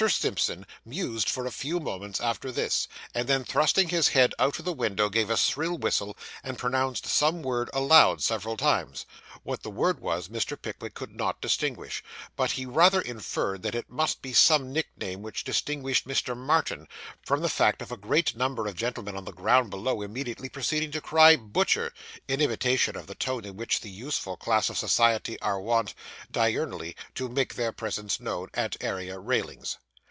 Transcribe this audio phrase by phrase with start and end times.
[0.09, 4.65] Simpson mused for a few moments after this, and then, thrusting his head out of
[4.65, 9.05] the window, gave a shrill whistle, and pronounced some word aloud, several times.
[9.43, 10.59] What the word was, Mr.
[10.59, 12.01] Pickwick could not distinguish;
[12.35, 16.35] but he rather inferred that it must be some nickname which distinguished Mr.
[16.35, 16.87] Martin,
[17.23, 20.89] from the fact of a great number of gentlemen on the ground below, immediately proceeding
[20.93, 21.93] to cry 'Butcher!'
[22.27, 25.93] in imitation of the tone in which that useful class of society are wont,
[26.31, 29.77] diurnally, to make their presence known at area railings.